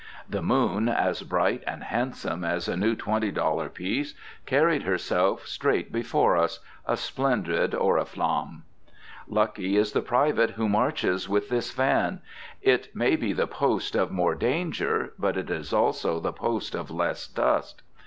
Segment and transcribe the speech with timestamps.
[0.27, 4.15] The moon, as bright and handsome as a new twenty dollar piece,
[4.47, 8.63] carried herself straight before us, a splendid oriflamme.
[9.27, 12.21] Lucky is the private who marches with the van!
[12.63, 16.89] It may be the post of more danger, but it is also the post of
[16.89, 17.83] less dust.